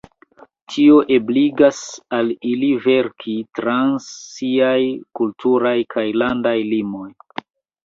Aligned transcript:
Tio 0.71 0.95
ebligas 1.17 1.81
al 2.19 2.31
ili 2.53 2.71
verkis 2.87 3.45
trans 3.61 4.09
siaj 4.39 4.81
kulturaj 5.23 5.77
kaj 5.95 6.09
landaj 6.25 6.59
limoj. 6.75 7.09